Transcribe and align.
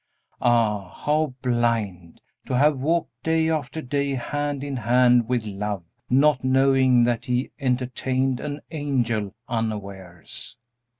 Ah, 0.41 0.89
how 1.05 1.35
blind! 1.43 2.21
to 2.47 2.57
have 2.57 2.79
walked 2.79 3.11
day 3.21 3.51
after 3.51 3.83
day 3.83 4.15
hand 4.15 4.63
in 4.63 4.75
hand 4.77 5.29
with 5.29 5.45
Love, 5.45 5.83
not 6.09 6.43
knowing 6.43 7.03
that 7.03 7.25
he 7.25 7.51
entertained 7.59 8.39
an 8.39 8.61
angel 8.71 9.35
unawares! 9.47 10.57